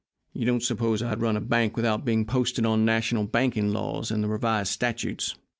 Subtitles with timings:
[0.33, 4.23] "You don't suppose I'd run a bank without being posted on national banking laws and
[4.23, 5.35] the revised statutes!